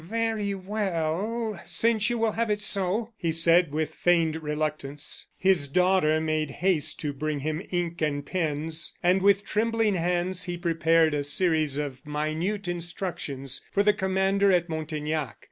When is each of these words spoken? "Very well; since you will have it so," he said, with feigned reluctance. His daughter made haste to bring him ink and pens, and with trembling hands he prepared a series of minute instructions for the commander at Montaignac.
"Very 0.03 0.55
well; 0.55 1.61
since 1.63 2.09
you 2.09 2.17
will 2.17 2.31
have 2.31 2.49
it 2.49 2.59
so," 2.59 3.13
he 3.19 3.31
said, 3.31 3.71
with 3.71 3.93
feigned 3.93 4.41
reluctance. 4.41 5.27
His 5.37 5.67
daughter 5.67 6.19
made 6.19 6.49
haste 6.49 6.99
to 7.01 7.13
bring 7.13 7.41
him 7.41 7.61
ink 7.71 8.01
and 8.01 8.25
pens, 8.25 8.93
and 9.03 9.21
with 9.21 9.45
trembling 9.45 9.93
hands 9.93 10.45
he 10.45 10.57
prepared 10.57 11.13
a 11.13 11.23
series 11.23 11.77
of 11.77 12.03
minute 12.03 12.67
instructions 12.67 13.61
for 13.71 13.83
the 13.83 13.93
commander 13.93 14.51
at 14.51 14.69
Montaignac. 14.69 15.37